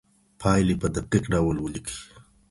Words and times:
پایلي 0.41 0.75
په 0.81 0.87
دقیق 0.95 1.23
ډول 1.33 1.57
ولیکئ. 1.59 1.97